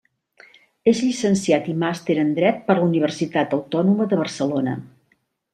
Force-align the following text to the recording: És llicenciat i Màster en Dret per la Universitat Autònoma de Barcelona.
És 0.91 1.01
llicenciat 1.07 1.69
i 1.75 1.75
Màster 1.83 2.17
en 2.23 2.33
Dret 2.41 2.65
per 2.71 2.79
la 2.79 2.89
Universitat 2.89 3.57
Autònoma 3.59 4.11
de 4.15 4.23
Barcelona. 4.23 4.79